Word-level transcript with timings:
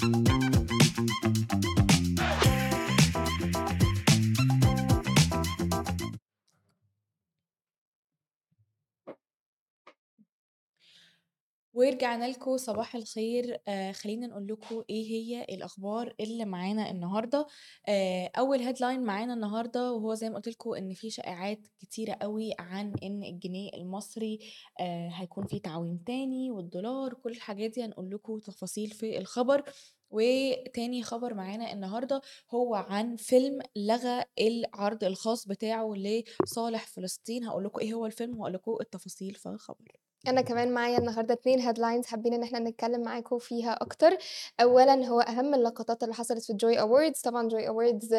Thank 0.00 0.27
you. 0.27 0.27
ورجعنا 11.98 12.24
لكم 12.24 12.56
صباح 12.56 12.94
الخير. 12.96 13.60
آه 13.68 13.92
خلينا 13.92 14.26
نقول 14.26 14.46
لكم 14.46 14.82
إيه 14.90 15.10
هي 15.10 15.44
الأخبار 15.44 16.14
اللي 16.20 16.44
معانا 16.44 16.90
النهارده. 16.90 17.46
آه 17.88 18.30
أول 18.38 18.58
هيدلاين 18.58 19.00
معانا 19.02 19.34
النهارده 19.34 19.92
وهو 19.92 20.14
زي 20.14 20.30
ما 20.30 20.36
قلت 20.36 20.48
لكم 20.48 20.74
إن 20.74 20.94
في 20.94 21.10
شائعات 21.10 21.66
كتيرة 21.78 22.12
قوي 22.22 22.52
عن 22.58 22.92
إن 23.02 23.22
الجنيه 23.22 23.70
المصري 23.74 24.38
آه 24.80 25.08
هيكون 25.08 25.46
في 25.46 25.58
تعويم 25.58 25.98
تاني 26.06 26.50
والدولار 26.50 27.14
كل 27.14 27.30
الحاجات 27.32 27.70
دي 27.70 27.84
هنقول 27.84 28.10
لكم 28.10 28.38
تفاصيل 28.38 28.90
في 28.90 29.18
الخبر. 29.18 29.62
وتاني 30.10 31.02
خبر 31.02 31.34
معانا 31.34 31.72
النهارده 31.72 32.20
هو 32.50 32.74
عن 32.74 33.16
فيلم 33.16 33.62
لغى 33.76 34.24
العرض 34.40 35.04
الخاص 35.04 35.48
بتاعه 35.48 35.94
لصالح 35.94 36.86
فلسطين. 36.86 37.44
هقول 37.44 37.64
لكم 37.64 37.80
إيه 37.80 37.94
هو 37.94 38.06
الفيلم 38.06 38.38
وهقول 38.38 38.52
لكم 38.54 38.76
التفاصيل 38.80 39.34
في 39.34 39.48
الخبر. 39.48 40.07
أنا 40.26 40.40
كمان 40.40 40.74
معايا 40.74 40.98
النهارده 40.98 41.34
2 41.34 41.62
headlines 41.74 42.06
حابين 42.06 42.34
إن 42.34 42.42
إحنا 42.42 42.58
نتكلم 42.58 43.00
معاكم 43.02 43.38
فيها 43.38 43.72
أكتر. 43.82 44.16
أولًا 44.60 45.06
هو 45.06 45.20
أهم 45.20 45.54
اللقطات 45.54 46.02
اللي 46.02 46.14
حصلت 46.14 46.44
في 46.44 46.52
الJoy 46.52 46.78
Awards 46.80 47.22
طبعًا 47.22 47.48
Awards 47.48 48.14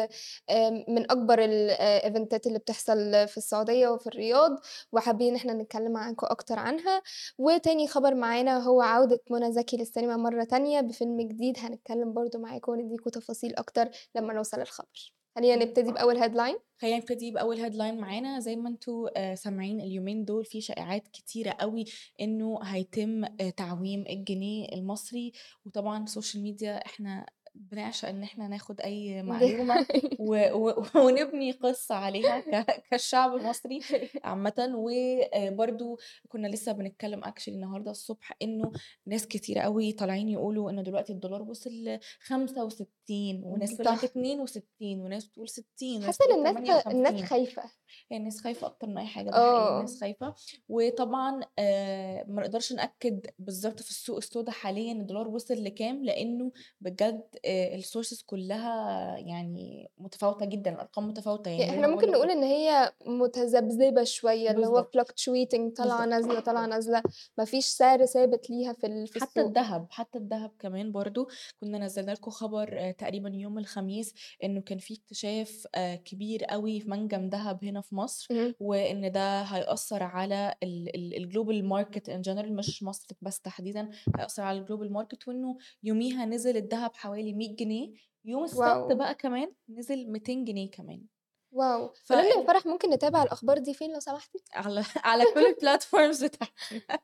آمم 0.50 0.84
من 0.88 1.10
أكبر 1.10 1.38
الإيفنتات 1.44 2.46
اللي 2.46 2.58
بتحصل 2.58 3.28
في 3.28 3.36
السعودية 3.36 3.88
وفي 3.88 4.06
الرياض، 4.06 4.60
وحابين 4.92 5.28
إن 5.30 5.36
إحنا 5.36 5.52
نتكلم 5.52 5.92
معاكم 5.92 6.26
أكتر 6.30 6.58
عنها. 6.58 7.02
وتاني 7.38 7.88
خبر 7.88 8.14
معانا 8.14 8.58
هو 8.58 8.80
عودة 8.82 9.20
منى 9.30 9.52
زكي 9.52 9.76
للسينما 9.76 10.16
مرة 10.16 10.44
تانية 10.44 10.80
بفيلم 10.80 11.20
جديد 11.20 11.58
هنتكلم 11.58 12.12
برضه 12.12 12.38
معاكم 12.38 12.72
ونديكم 12.72 13.10
تفاصيل 13.10 13.54
أكتر 13.56 13.88
لمّا 14.14 14.32
نوصل 14.34 14.58
للخبر. 14.58 15.12
خلينا 15.36 15.64
نبتدي 15.64 15.92
بأول 15.92 16.20
headline. 16.20 16.58
خلينا 16.80 16.96
نبتدي 16.96 17.30
بأول 17.30 17.56
headline 17.60 18.00
معانا 18.00 18.40
زي 18.40 18.56
ما 18.56 18.68
أنتم 18.68 19.06
آه 19.16 19.34
سامعين 19.34 19.80
اليومين 19.80 20.24
دول 20.24 20.44
في 20.44 20.60
شائعات 20.60 21.08
كتيرة 21.08 21.50
قوي 21.50 21.84
إنه 22.20 22.58
هيتم 22.62 23.24
آه 23.24 23.50
تعويم 23.56 24.04
الجنيه 24.10 24.68
المصري 24.72 25.32
وطبعا 25.66 26.04
ال 26.04 26.09
social 26.09 26.42
media 26.42 26.86
إحنا 26.86 27.26
بنعشق 27.60 28.08
إن 28.08 28.22
إحنا 28.22 28.48
ناخد 28.48 28.80
أي 28.80 29.24
حقيقة. 29.32 29.86
و... 30.18 30.34
و... 30.54 30.84
ونبني 31.04 31.52
قصة 31.52 31.94
عليها 31.94 32.40
ك... 32.40 32.66
كالشعب 32.90 33.34
المصري 33.36 33.80
عامة 34.24 34.72
وبرضو 34.74 35.98
كنا 36.28 36.48
لسه 36.48 36.72
بنتكلم 36.72 37.24
actually 37.24 37.54
النهاردة 37.54 37.90
الصبح 37.90 38.32
إنه 38.42 38.72
ناس 39.06 39.26
كتيرة 39.26 39.60
قوي 39.60 39.92
طالعين 39.92 40.28
يقولوا 40.28 40.70
انه 40.70 40.82
دلوقتي 40.82 41.12
الدولار 41.12 41.42
وصل 41.42 41.70
ل 41.70 41.98
65 42.20 43.44
وناس 43.44 43.76
تقول 43.76 43.86
لك 43.86 43.98
صح. 43.98 44.04
62 44.04 45.00
وناس 45.00 45.30
تقول 45.30 45.48
60 45.48 45.64
وناس 45.82 46.06
حاسة 46.06 46.24
إن 46.24 46.30
تقول 46.30 46.46
الناس 46.46 46.86
الناس 46.86 47.12
58 47.12 47.26
خايفة. 47.26 47.62
يعني 48.10 48.20
الناس 48.22 48.40
خايفة 48.40 48.66
أكتر 48.66 48.86
من 48.86 48.94
ده 48.94 49.00
حقيقي 49.04 49.32
آه. 49.36 49.76
الناس 49.76 50.00
خايفة 50.00 50.34
وطبعا 50.68 51.40
آه 51.58 52.24
ما 52.28 52.42
نقدرش 52.42 52.72
نأكد 52.72 53.26
بالظبط 53.38 53.82
في 53.82 53.90
السوق 53.90 54.16
السوداء 54.16 54.54
حاليا 54.54 54.92
الدولار 54.92 55.28
وصل 55.28 55.64
لكام 55.64 56.04
لأنه 56.04 56.52
بجد 56.80 57.22
آه 57.44 57.49
ال 57.50 57.59
sources 57.59 58.22
كلها 58.22 59.16
يعني 59.18 59.90
متفاوتة 59.98 60.46
جدا 60.46 60.70
الأرقام 60.74 61.08
متفاوتة 61.08 61.50
يعني 61.50 61.62
يعني 61.62 61.80
ما 61.80 61.86
ممكن 61.86 62.10
نقول 62.10 62.30
إن 62.30 62.42
هي 62.42 62.92
متذبذبة 63.06 64.04
شوية 64.04 64.50
اللي 64.50 64.66
هو 64.66 64.72
بالظبط 64.92 64.96
fluctuating 65.10 65.76
طالعة 65.76 66.06
بالظبط 66.06 66.08
نازلة 66.08 66.40
طالعة 66.40 66.66
بالظبط 66.66 66.74
نازلة 66.74 67.02
ما 67.38 67.44
فيش 67.44 67.64
سعر 67.66 68.06
ثابت 68.06 68.50
ليها 68.50 68.72
في 68.72 69.06
في 69.06 69.20
حتى. 69.20 69.40
الذهب 69.40 69.86
حتى 69.90 70.18
الذهب 70.18 70.50
كمان 70.58 70.92
برضو 70.92 71.28
كنا 71.60 71.78
نزلنا 71.78 72.10
لكم 72.12 72.30
خبر 72.30 72.90
تقريبا 72.98 73.28
يوم 73.34 73.58
الخميس 73.58 74.14
إنه 74.44 74.60
كان 74.60 74.78
في 74.78 74.94
اكتشاف 74.94 75.66
كبير 76.04 76.44
قوي 76.44 76.80
في 76.80 76.90
منجم 76.90 77.28
ذهب 77.28 77.64
هنا 77.64 77.80
في 77.80 77.94
مصر 77.94 78.26
اهم. 78.30 78.54
وإن 78.60 79.12
ده 79.12 79.42
هيأثر 79.42 80.02
على 80.02 80.54
ال 80.62 80.77
global 80.77 81.64
market 81.64 82.08
in 82.08 82.20
general 82.22 82.56
مش 82.56 82.82
مصر 82.82 83.06
بس 83.22 83.40
تحديدا 83.40 83.90
هيأثر 84.18 84.42
على 84.42 84.58
ال 84.58 84.63
global 84.63 84.92
market 84.92 85.28
وإنه 85.28 85.56
يوميها 85.82 86.24
نزل 86.26 86.56
الذهب 86.56 86.94
حوالي 86.94 87.29
100 87.32 87.56
جنيه 87.56 87.92
يوم 88.24 88.44
السبت 88.44 88.60
wow! 88.60 88.94
بقى 88.94 89.14
كمان 89.14 89.52
نزل 89.68 90.10
200 90.10 90.32
جنيه 90.32 90.70
كمان 90.70 91.04
wow! 91.52 91.92
ف 92.04 92.10
يا 92.10 92.46
فرح 92.46 92.66
ممكن 92.66 92.90
نتابع 92.90 93.22
الأخبار 93.22 93.58
دي 93.58 93.74
فين 93.74 93.92
لو 93.92 94.00
سمحتِ؟ 94.00 94.30
على 94.54 94.84
على 95.04 95.24
كل 95.34 95.46
ال 95.46 95.54
platforms 95.54 96.24
بتاعتنا 96.24 96.80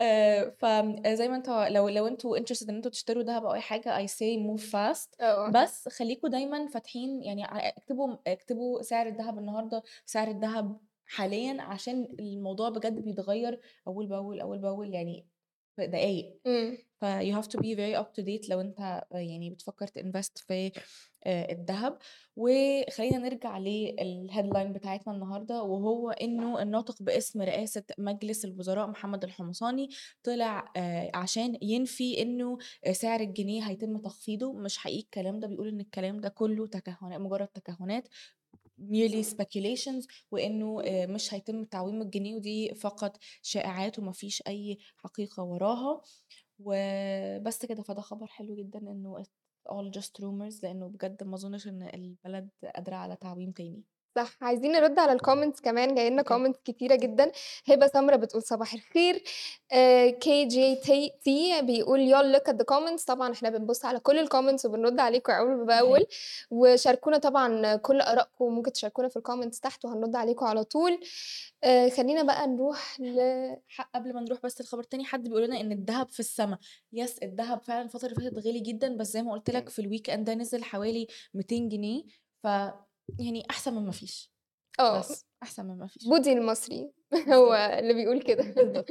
آه، 0.00 0.54
فزي 0.58 1.28
ما 1.28 1.36
أنتوا 1.36 1.68
لو 1.68 1.88
لو 1.88 2.06
أنتوا 2.06 2.38
interested 2.38 2.68
إن 2.68 2.76
أنتوا 2.76 2.90
تشتروا 2.90 3.22
دهب 3.22 3.44
أو 3.44 3.54
أي 3.54 3.60
حاجة 3.60 4.06
so 4.06 4.38
move 4.46 4.62
fast 4.62 5.20
آه. 5.20 5.50
بس 5.50 5.88
خليكوا 5.88 6.28
دايما 6.28 6.66
فاتحين 6.68 7.22
يعني 7.22 7.44
اكتبوا 7.68 8.16
اكتبوا 8.26 8.82
سعر 8.82 9.06
الذهب 9.06 9.38
النهارده 9.38 9.82
سعر 10.06 10.28
الذهب 10.28 10.80
حاليا 11.06 11.62
عشان 11.62 12.08
الموضوع 12.20 12.68
بجد 12.68 13.04
بيتغير 13.04 13.60
أول 13.86 14.06
بأول 14.06 14.40
أول 14.40 14.58
بأول 14.58 14.94
يعني 14.94 15.26
دقايق 15.80 16.40
إمم. 16.46 16.78
ف 17.00 17.04
you 17.04 17.34
have 17.42 17.48
to 17.48 17.58
be 17.60 17.74
very 17.76 18.00
up 18.02 18.20
to 18.20 18.24
date 18.24 18.50
لو 18.50 18.60
انت 18.60 19.02
يعني 19.12 19.50
بتفكر 19.50 19.86
تinvest 19.86 20.46
في 20.46 20.72
آه، 21.24 21.52
الذهب. 21.52 21.98
وخلينا 22.36 23.18
نرجع 23.18 23.58
للهيدلاين 23.58 24.72
بتاعتنا 24.72 25.14
النهارده 25.14 25.62
وهو 25.62 26.10
إنه 26.10 26.62
الناطق 26.62 27.02
باسم 27.02 27.42
رئاسة 27.42 27.82
مجلس 27.98 28.44
الوزراء 28.44 28.86
محمد 28.86 29.24
الحمصاني 29.24 29.88
طلع 30.22 30.72
آه، 30.76 31.10
عشان 31.14 31.58
ينفي 31.62 32.22
إنه 32.22 32.58
سعر 32.92 33.20
الجنيه 33.20 33.62
هيتم 33.62 33.98
تخفيضه. 33.98 34.52
مش 34.52 34.78
حقيقي 34.78 35.00
الكلام 35.04 35.40
ده 35.40 35.48
بيقول 35.48 35.68
إن 35.68 35.80
الكلام 35.80 36.20
ده 36.20 36.28
كله 36.28 36.66
تكهنات 36.66 37.20
مجرد 37.20 37.48
تكهنات. 37.48 38.08
Merely 38.80 39.24
speculations 39.24 40.06
وإنه 40.30 40.82
آه، 40.84 41.06
مش 41.06 41.34
هيتم 41.34 41.64
تعويم 41.64 42.02
الجنيه 42.02 42.34
ودي 42.34 42.74
فقط 42.74 43.16
شائعات 43.42 43.98
ومفيش 43.98 44.42
أي 44.46 44.78
حقيقة 44.96 45.42
وراها. 45.42 46.02
وبس 46.58 47.66
كده 47.66 47.82
فده 47.82 48.00
خبر 48.02 48.26
حلو 48.26 48.54
جدا 48.56 48.78
إنه 48.78 49.22
all 49.68 49.90
just 50.00 50.22
rumors 50.22 50.62
لأنه 50.62 50.88
بجد 50.88 51.22
ما 51.24 51.34
أظنش 51.34 51.68
إن 51.68 51.82
البلد 51.94 52.48
قادرة 52.76 52.96
على 52.96 53.16
تعويم 53.16 53.52
تاني. 53.52 53.82
صح، 54.16 54.38
عايزين 54.42 54.72
نرد 54.72 54.98
على 54.98 55.18
الcomments 55.18 55.60
كمان 55.62 55.94
جاي 55.94 56.10
لنا 56.10 56.22
comments 56.22 56.58
كتيرة 56.64 56.94
جدًا، 56.96 57.32
هبة 57.68 57.86
سمرة 57.86 58.16
بتقول 58.16 58.42
صباح 58.42 58.74
الخير، 58.74 59.22
آآ 59.72 60.10
KJT 60.10 60.90
بيقول 61.62 62.00
y'all 62.14 62.36
look 62.36 62.52
at 62.52 62.56
the 62.56 62.64
comments. 62.74 63.04
طبعًا 63.06 63.32
إحنا 63.32 63.50
بنبُص 63.50 63.84
على 63.84 64.00
كل 64.00 64.26
الcomments 64.28 64.64
وبنرد 64.64 65.00
عليكم 65.00 65.66
بأول، 65.66 66.00
حقيقي 66.00 66.08
وشاركونا 66.50 67.18
طبعًا 67.18 67.76
كل 67.76 68.00
آرائكم 68.00 68.44
ممكن 68.54 68.72
تشاركونا 68.72 69.08
في 69.08 69.18
الcomments 69.18 69.60
تحت 69.60 69.84
وهنرد 69.84 70.16
عليكم 70.16 70.46
على 70.46 70.64
طول، 70.64 71.00
آآ 71.64 71.88
خلّينا 71.88 72.22
بقى 72.22 72.46
نروح 72.46 73.00
ل 73.00 73.20
قبل 73.94 74.14
ما 74.14 74.20
نروح 74.20 74.38
بس 74.44 74.60
الخبر 74.60 74.80
التاني 74.82 75.04
حد 75.04 75.22
بيقول 75.28 75.42
لنا 75.44 75.60
إن 75.60 75.72
الذهب 75.72 76.08
في 76.08 76.20
السماء 76.20 76.58
yes 76.92 77.18
الذهب 77.18 77.62
فعلا 77.62 77.82
الفترة 77.82 78.08
اللي 78.08 78.30
فاتت 78.30 78.46
غالي 78.46 78.60
جدا 78.60 78.96
بس 78.96 79.06
زي 79.12 79.22
ما 79.22 79.32
قلت 79.32 79.50
لك 79.50 79.68
إمم. 79.68 79.68
في 79.68 79.78
ال 79.78 80.10
weekend 80.10 80.26
ده 80.26 80.34
نزل 80.34 80.64
حوالي 80.64 81.06
200 81.34 81.68
جنيه. 81.68 82.02
ف 82.42 82.46
يعني 83.18 83.46
أحسن 83.50 83.74
من 83.74 83.86
ما 83.86 83.92
فيش 83.92 84.32
بس. 84.90 85.27
أحسن 85.42 85.66
من 85.66 85.78
ما 85.78 85.86
فيش 85.86 86.08
بودي 86.08 86.32
المصري. 86.32 86.90
هو 87.34 87.54
اللي 87.78 87.94
بيقول 87.94 88.22
كده. 88.22 88.44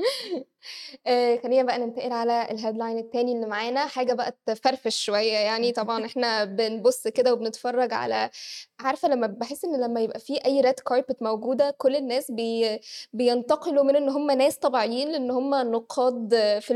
آآ 1.07 1.37
خلّينا 1.43 1.63
بقى 1.63 1.77
ننتقل 1.79 2.11
على 2.11 2.47
ال 2.51 2.56
headline 2.56 2.97
التاني 3.05 3.31
اللي 3.31 3.45
معانا، 3.47 3.85
حاجة 3.85 4.13
بقى 4.13 4.37
تفرفش 4.45 5.05
شوية 5.05 5.33
يعني، 5.37 5.71
طبعًا 5.71 6.05
إحنا 6.05 6.43
بنبُص 6.45 7.07
كده 7.07 7.33
وبنتفرّج 7.33 7.93
على 7.93 8.29
عارفة 8.79 9.07
لمّا 9.07 9.27
باحس 9.27 9.65
إن 9.65 9.81
لمّا 9.81 10.01
يبقى 10.01 10.19
في 10.19 10.45
أي 10.45 10.61
red 10.63 10.75
carpet 10.93 11.15
موجودة، 11.21 11.75
كل 11.77 11.95
الناس 11.95 12.31
بي 12.31 12.79
بينتقلوا 13.13 13.83
من 13.83 13.95
إن 13.95 14.09
هم 14.09 14.31
ناس 14.31 14.57
طبيعيين 14.57 15.11
لإن 15.11 15.31
هم 15.31 15.55
نقاد 15.55 16.29
في 16.61 16.71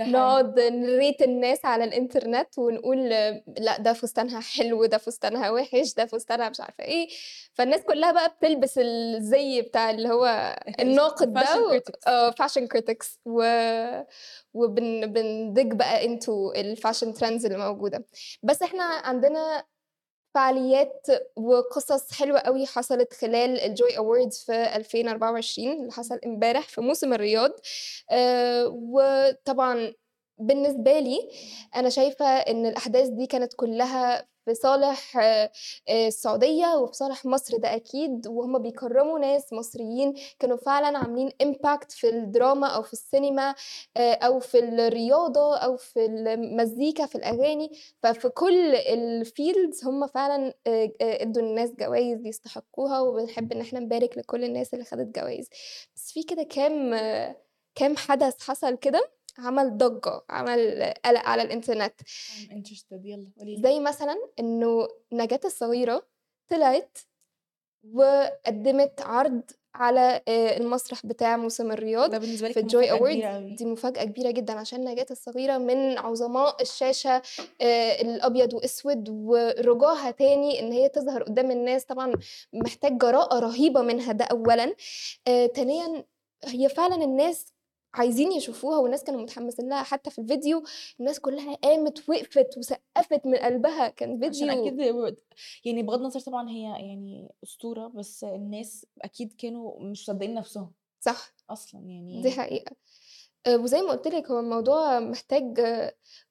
حقيقي. 0.00 0.10
نقعد 0.10 0.60
نrate 0.60 1.22
الناس 1.22 1.64
على 1.64 1.84
الإنترنت 1.84 2.58
ونقول 2.58 3.08
لأ 3.58 3.78
ده 3.78 3.92
فستانها 3.92 4.40
حلو، 4.40 4.84
ده 4.86 4.98
فستانها 4.98 5.50
وِحِش، 5.50 5.94
ده 5.94 6.06
فستانها 6.06 6.48
مش 6.48 6.60
عارفة 6.60 6.84
إيه، 6.84 7.08
فالناس 7.54 7.80
كلّها 7.82 8.12
بقى 8.12 8.28
بتلبس 8.38 8.75
الزي 8.78 9.62
بتاع 9.62 9.90
اللي 9.90 10.08
هو 10.08 10.56
الناقد 10.80 11.32
ده 11.32 11.82
آه 12.06 12.30
fashion 12.30 12.62
critics. 12.76 13.18
و 13.26 13.42
وبن 14.54 15.06
بنdig 15.12 15.74
بقى 15.74 16.06
into 16.08 16.52
الfashion 16.56 17.18
trends 17.18 17.44
اللي 17.44 17.56
موجودة. 17.58 18.04
بس 18.42 18.62
إحنا 18.62 18.84
عندنا 18.84 19.64
فعاليات 20.34 21.06
وقصص 21.36 22.12
حلوة 22.12 22.38
أوي 22.38 22.66
حصلت 22.66 23.14
خلال 23.14 23.60
الJoy 23.60 23.94
Awards 23.96 24.46
في 24.46 24.76
2024 24.76 25.72
اللي 25.80 25.92
حصل 25.92 26.18
امبارح 26.26 26.68
في 26.68 26.80
موسم 26.80 27.12
الرياض، 27.12 27.50
آآ 28.10 28.64
وطبعًا 28.66 29.92
بالنسبة 30.38 30.98
لي 30.98 31.18
أنا 31.76 31.88
شايفة 31.88 32.26
إن 32.26 32.66
الأحداث 32.66 33.08
دي 33.08 33.26
كانت 33.26 33.52
كلّها 33.56 34.26
في 34.46 34.54
صالح 34.54 35.16
آآ 35.18 35.50
السعودية 35.90 36.66
وفي 36.76 36.92
صالح 36.94 37.24
مصر 37.26 37.56
ده 37.56 37.74
أكيد، 37.76 38.26
وهُم 38.26 38.58
بيكرّموا 38.58 39.18
ناس 39.18 39.52
مصريين 39.52 40.14
كانوا 40.38 40.56
فعلًا 40.56 40.98
عاملين 40.98 41.30
impact 41.42 41.86
في 41.90 42.08
الدراما 42.08 42.66
أو 42.68 42.82
في 42.82 42.92
السينما 42.92 43.54
آآ 43.96 44.14
أو 44.14 44.40
في 44.40 44.58
الرياضة 44.58 45.56
أو 45.58 45.76
في 45.76 46.06
المزيكا، 46.06 47.06
في 47.06 47.14
الأغاني، 47.14 47.70
ففي 48.02 48.28
كل 48.28 48.76
الfields 48.76 49.86
هُم 49.86 50.06
فعلًا 50.06 50.54
ادّوا 51.02 51.42
للناس 51.42 51.70
جوايز 51.80 52.26
يستحقوها، 52.26 53.00
وبنحب 53.00 53.52
إن 53.52 53.60
إحنا 53.60 53.80
نبارك 53.80 54.18
لكل 54.18 54.44
الناس 54.44 54.74
اللي 54.74 54.84
خدت 54.84 55.18
جوايز. 55.20 55.48
بس 55.96 56.12
في 56.12 56.22
كده 56.22 56.42
كام 56.42 56.94
كام 57.74 57.96
حدث 57.96 58.40
حصل 58.42 58.76
كده 58.76 59.10
عمل 59.38 59.78
ضجة، 59.78 60.20
عمل 60.30 60.92
قلق 61.04 61.20
على 61.28 61.42
لي. 63.44 63.62
زي 63.62 63.80
مثلًا 63.80 64.16
إنه 64.40 64.88
نجاة 65.12 65.40
الصغيرة 65.44 66.06
طلعت 66.48 66.98
وقدّمت 67.94 69.00
عرض 69.00 69.42
على 69.74 70.22
آآ 70.28 70.56
المسرح 70.56 71.06
بتاع 71.06 71.36
موسم 71.36 71.72
الرياض 71.72 72.10
ده 72.10 72.18
بالنسبة 72.18 72.48
لِك 72.48 72.54
في 72.54 72.60
كبيرة 72.62 72.90
أوي. 72.90 73.56
دي 73.56 73.64
مفاجأة 73.64 74.04
كبيرة 74.04 74.30
جدًا 74.30 74.52
عشان 74.52 74.84
نجاة 74.84 75.06
الصغيرة 75.10 75.58
من 75.58 75.98
عظماء 75.98 76.62
الشاشة 76.62 77.22
آآ 77.60 78.00
الأبيض 78.00 78.54
وأسود، 78.54 79.08
ورجوعها 79.08 80.10
تاني 80.10 80.60
إن 80.60 80.72
هي 80.72 80.88
تظهر 80.88 81.22
قدّام 81.22 81.50
الناس 81.50 81.84
طبعًا 81.84 82.12
محتاج 82.52 82.98
جراءة 82.98 83.38
رهيبة 83.38 83.82
منها 83.82 84.12
ده 84.12 84.24
أولًا، 84.24 84.74
آآ 85.28 85.46
تانيًا 85.46 86.04
هي 86.44 86.68
فعلًا 86.68 87.04
الناس 87.04 87.46
عايزين 87.98 88.32
يشوفوها 88.32 88.78
والناس 88.78 89.04
كانوا 89.04 89.22
متحمسين 89.22 89.68
لها، 89.68 89.82
حتى 89.82 90.10
في 90.10 90.20
الفيديو 90.20 90.62
الناس 91.00 91.20
كلها 91.20 91.54
قامت 91.54 92.08
وقفت 92.08 92.58
وسقّفت 92.58 93.26
من 93.26 93.36
قلبها، 93.36 93.88
كان 93.88 94.20
عشان 94.26 94.50
فيديو 94.50 94.50
أكيد 94.50 94.80
و 94.80 95.12
يعني 95.64 95.82
بغض 95.82 95.98
النظر 96.00 96.20
طبعًا 96.20 96.48
هي 96.50 96.62
يعني 96.62 97.28
أسطورة، 97.44 97.86
بس 97.88 98.24
الناس 98.24 98.86
أكيد 99.02 99.32
كانوا 99.32 99.80
مش 99.84 100.02
مصدقين 100.02 100.34
نفسهم 100.34 100.74
صح. 101.00 101.34
أصلًا 101.50 101.80
دي 102.12 102.30
يعني 102.30 102.30
حقيقة. 102.30 102.76
آآ 103.46 103.56
وزي 103.56 103.80
ما 103.82 103.90
قُلت 103.90 104.08
لِك 104.08 104.30
هو 104.30 104.38
الموضوع 104.40 105.00
محتاج 105.00 105.60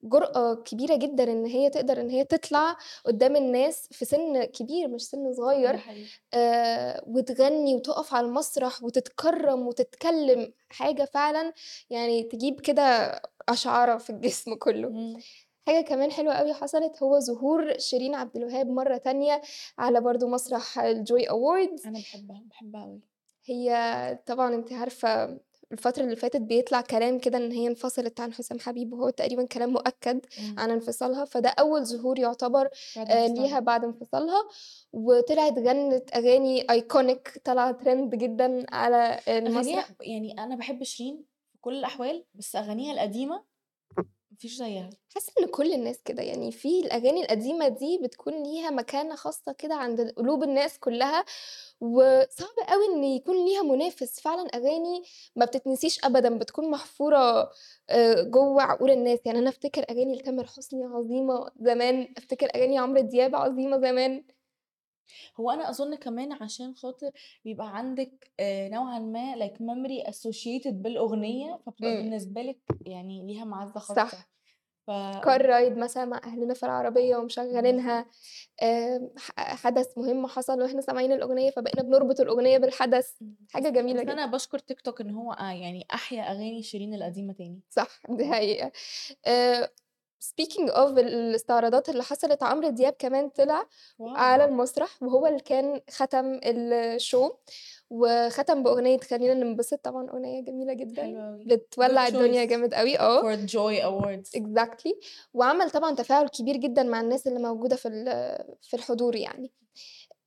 جرأة 0.02 0.54
كبيرة 0.54 0.96
جدًا 0.96 1.24
إن 1.32 1.46
هي 1.46 1.70
تقدر 1.70 2.00
إن 2.00 2.10
هي 2.10 2.24
تطلع 2.24 2.76
قدّام 3.04 3.36
الناس 3.36 3.88
في 3.92 4.04
سِن 4.04 4.44
كبير 4.44 4.88
مش 4.88 5.02
سِن 5.08 5.32
ده 5.32 5.32
صغير 5.34 5.76
حقيقي. 5.78 6.10
آآ 6.34 7.02
وتغني 7.06 7.74
وتقف 7.76 8.14
على 8.14 8.26
المسرح 8.26 8.82
وتتكرّم 8.82 9.66
وتتكلم، 9.66 10.52
حاجة 10.70 11.04
فعلًا 11.04 11.52
يعني 11.90 12.22
تجيب 12.22 12.60
كده 12.60 13.12
قشعرة 13.48 13.98
في 13.98 14.10
الجسم 14.10 14.54
كلّه. 14.54 14.88
إمم. 14.88 15.22
حاجة 15.68 15.82
كمان 15.84 16.12
حلوة 16.12 16.34
أوي 16.34 16.54
حصلت 16.54 17.02
هو 17.02 17.20
ظهور 17.20 17.78
شيرين 17.78 18.14
عبد 18.14 18.36
الوهاب 18.36 18.66
مرّة 18.68 18.96
تانية 18.96 19.42
على 19.78 20.00
برضه 20.00 20.28
مسرح 20.28 20.80
الjoy 20.80 21.22
awards. 21.30 21.82
أنا 21.84 21.98
باحبها، 21.98 22.42
باحبها 22.48 22.84
أوي. 22.84 23.00
هي 23.44 24.18
طبعًا 24.26 24.54
أنتِ 24.54 24.72
عارفة 24.72 25.40
الفترة 25.72 26.02
اللي 26.04 26.16
فاتت 26.16 26.40
بيطلع 26.40 26.80
كلام 26.80 27.18
كده 27.18 27.38
إن 27.38 27.52
هي 27.52 27.66
انفصلت 27.66 28.20
عن 28.20 28.32
حسام 28.32 28.58
حبيب، 28.58 28.92
وهو 28.92 29.10
تقريبًا 29.10 29.44
كلام 29.46 29.72
مؤكد 29.72 30.20
إمم. 30.38 30.58
عن 30.58 30.70
انفصالها، 30.70 31.24
فده 31.24 31.48
أول 31.48 31.86
ظهور 31.86 32.18
يعتبر 32.18 32.68
انفصالها. 32.96 33.28
ليها 33.28 33.60
بعد 33.60 33.84
انفصالها، 33.84 34.48
وطلعت 34.92 35.58
غنِّت 35.58 36.16
أغاني 36.16 36.62
iconic 36.62 37.38
طالعة 37.44 37.78
trend 37.84 38.14
جدًا 38.14 38.66
على 38.72 39.20
المسرح. 39.28 39.90
يعني 40.00 40.32
أنا 40.38 40.56
باحب 40.56 40.82
شيرين 40.82 41.24
في 41.52 41.58
كل 41.60 41.74
الأحوال، 41.78 42.24
بس 42.34 42.56
أغانيها 42.56 42.92
القديمة 42.92 43.44
ما 44.36 44.40
فيش 44.40 44.54
زيها. 44.56 44.90
حاسة 45.14 45.32
إن 45.40 45.46
كل 45.46 45.72
الناس 45.72 46.02
كده، 46.02 46.22
يعني 46.22 46.52
في 46.52 46.80
الأغاني 46.80 47.22
القديمة 47.22 47.68
دي 47.68 47.98
بتكون 48.02 48.42
ليها 48.42 48.70
مكانة 48.70 49.14
خاصة 49.16 49.52
كده 49.52 49.74
عند 49.74 50.00
قلوب 50.16 50.42
الناس 50.42 50.78
كلّها، 50.78 51.24
وصعب 51.80 52.58
أوي 52.72 52.86
إن 52.94 53.04
يكون 53.04 53.44
ليها 53.44 53.62
منافس، 53.62 54.20
فعلًا 54.20 54.42
أغاني 54.54 55.02
ما 55.36 55.44
بتتنسيش 55.44 56.04
أبدًا، 56.04 56.38
بتكون 56.38 56.70
محفورة 56.70 57.50
آآ 57.90 58.22
جوّه 58.22 58.62
عقول 58.62 58.90
الناس، 58.90 59.18
يعني 59.26 59.38
أنا 59.38 59.48
أفتكر 59.50 59.84
أغاني 59.90 60.14
لتامر 60.16 60.46
حسني 60.46 60.84
عظيمة 60.84 61.50
زمان، 61.60 62.08
أفتكر 62.18 62.48
أغاني 62.56 62.78
عمرو 62.78 63.00
دياب 63.00 63.34
عظيمة 63.36 63.78
زمان. 63.80 64.24
هو 65.40 65.50
أنا 65.50 65.70
أظن 65.70 65.94
كمان 65.94 66.32
عشان 66.32 66.74
خاطر 66.74 67.10
بيبقى 67.44 67.76
عندِك 67.78 68.32
آآ 68.40 68.68
نوعًا 68.68 68.98
ما 68.98 69.34
like 69.36 69.54
memory 69.58 70.06
associated 70.12 70.72
بالأغنية، 70.74 71.60
فبتبقى 71.66 71.96
إمم. 71.96 72.06
بالنسبة 72.06 72.42
لِك 72.42 72.60
يعني 72.86 73.26
ليها 73.26 73.44
معزة 73.44 73.80
خاصة. 73.80 74.18
صح. 74.18 74.28
ف 74.88 74.90
car 75.26 75.40
ride 75.42 75.78
مثلًا 75.78 76.04
مع 76.04 76.20
أهلنا 76.24 76.54
في 76.54 76.62
العربية 76.66 77.16
ومشغّلينها، 77.16 78.06
بالضبط. 78.06 78.08
آمم 78.62 79.10
ح 79.18 79.54
حدث 79.56 79.98
مهم 79.98 80.26
حصل 80.26 80.62
وإحنا 80.62 80.80
سامعين 80.80 81.12
الأغنية، 81.12 81.50
فبقينا 81.50 81.82
بنربط 81.88 82.20
الأغنية 82.20 82.58
بالحدث، 82.58 83.12
إمم. 83.22 83.36
حاجة 83.50 83.68
جميلة 83.70 84.02
بس 84.02 84.08
أنا 84.08 84.26
جدًا. 84.26 84.26
باشكر 84.26 84.58
تيك 84.58 84.80
توك 84.80 85.00
إن 85.00 85.10
هو 85.10 85.32
آه 85.32 85.52
يعني 85.52 85.86
أحيا 85.94 86.22
أغاني 86.22 86.62
شيرين 86.62 86.94
القديمة 86.94 87.32
تاني. 87.32 87.62
صح، 87.70 88.00
دي 88.10 88.24
آه. 88.24 88.32
حقيقة. 88.32 88.72
آآ 89.26 89.70
speaking 90.24 90.68
of 90.70 90.98
الاستعراضات 90.98 91.88
اللي 91.88 92.02
حصلت، 92.02 92.42
عمرو 92.42 92.68
دياب 92.70 92.92
كمان 92.98 93.28
طلع 93.28 93.66
على 94.16 94.44
واو! 94.44 94.44
المسرح، 94.44 95.02
وهو 95.02 95.26
اللي 95.26 95.40
كان 95.40 95.80
ختم 95.90 96.40
الshow 96.40 97.32
وختم 97.90 98.62
بأغنية 98.62 98.98
خلّينا 98.98 99.34
ننبسط، 99.34 99.84
طبعًا 99.84 100.10
أغنية 100.10 100.40
جميلة 100.44 100.72
جدًا،. 100.72 101.16
بتولّع 101.44 102.08
الدنيا 102.08 102.44
جامد 102.44 102.74
أوي، 102.74 102.98
آه. 102.98 103.22
for 103.22 103.36
joy 103.46 103.80
awards. 103.82 104.30
exactly 104.36 104.92
وعمل 105.34 105.70
طبعًا 105.70 105.94
تفاعل 105.94 106.28
كبير 106.28 106.56
جدًا 106.56 106.82
مع 106.82 107.00
الناس 107.00 107.26
اللي 107.26 107.38
موجودة 107.40 107.76
في 107.76 107.88
في 108.62 108.74
الحضور 108.76 109.16
يعني. 109.16 109.52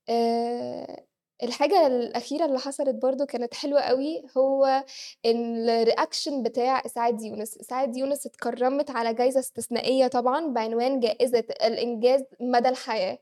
آآ 0.08 1.06
الحاجة 1.42 1.86
الأخيرة 1.86 2.44
اللي 2.44 2.58
حصلت 2.58 2.94
برضه 2.94 3.24
كانت 3.26 3.54
حلوة 3.54 3.80
أوي، 3.80 4.22
هو 4.38 4.84
الreaction 5.26 6.32
بتاع 6.44 6.82
إسعاد 6.86 7.22
يونس، 7.22 7.58
إسعاد 7.58 7.96
يونس 7.96 8.26
اتكرّمت 8.26 8.90
على 8.90 9.14
جايزة 9.14 9.40
استثنائية 9.40 10.06
طبعًا 10.06 10.46
بعنوان 10.46 11.00
جائزة 11.00 11.44
الإنجاز 11.62 12.24
مدى 12.40 12.68
الحياة، 12.68 13.18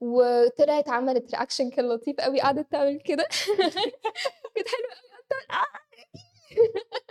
وطلعت 0.00 0.88
عملت 0.90 1.36
reaction 1.36 1.70
كان 1.76 1.88
لطيف 1.88 2.20
أوي، 2.20 2.40
قعدت 2.40 2.72
تعمل 2.72 3.00
كده. 3.00 3.24
كانت 4.56 4.68
حلوة 4.68 4.90
أوي. 5.50 5.66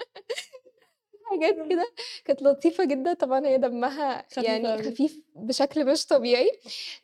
حاجات 1.32 1.56
كده 1.70 1.86
كانت 2.26 2.42
لطيفة 2.42 2.86
جدًا، 2.86 3.14
طبعًا 3.14 3.48
هي 3.48 3.58
دمها 3.58 4.26
يعني. 4.38 4.84
خفيف 4.84 5.22
بشكل 5.36 5.86
مش 5.86 6.06
طبيعي، 6.08 6.52